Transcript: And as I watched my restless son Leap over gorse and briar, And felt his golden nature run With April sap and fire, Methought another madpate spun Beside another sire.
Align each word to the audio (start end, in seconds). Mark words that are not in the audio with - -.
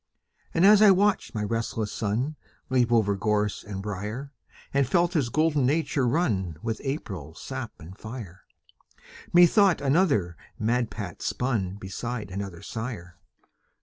And 0.55 0.65
as 0.65 0.81
I 0.81 0.89
watched 0.89 1.35
my 1.35 1.43
restless 1.43 1.91
son 1.91 2.35
Leap 2.71 2.91
over 2.91 3.15
gorse 3.15 3.63
and 3.63 3.83
briar, 3.83 4.33
And 4.73 4.87
felt 4.87 5.13
his 5.13 5.29
golden 5.29 5.67
nature 5.67 6.07
run 6.07 6.57
With 6.63 6.81
April 6.83 7.35
sap 7.35 7.73
and 7.79 7.95
fire, 7.95 8.45
Methought 9.31 9.79
another 9.79 10.37
madpate 10.59 11.21
spun 11.21 11.75
Beside 11.75 12.31
another 12.31 12.63
sire. 12.63 13.19